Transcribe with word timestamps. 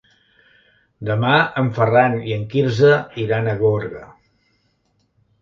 Demà 1.09 1.33
en 1.63 1.69
Ferran 1.75 2.15
i 2.31 2.33
en 2.39 2.47
Quirze 2.55 2.91
iran 3.27 3.53
a 3.53 3.55
Gorga. 3.61 4.03